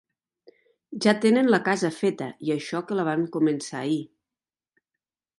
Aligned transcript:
Ja 1.05 1.11
tenen 1.25 1.49
la 1.55 1.59
casa 1.67 1.91
feta, 1.97 2.29
i 2.47 2.53
això 2.55 2.81
que 2.87 2.97
la 3.01 3.05
van 3.09 3.27
començar 3.35 3.77
ahir. 3.83 3.99